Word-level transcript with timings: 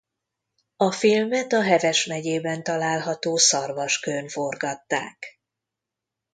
A 0.75 0.91
filmet 0.91 1.53
a 1.53 1.61
Heves 1.61 2.05
megyében 2.05 2.63
található 2.63 3.35
Szarvaskőn 3.37 4.27
forgatták. 4.27 5.39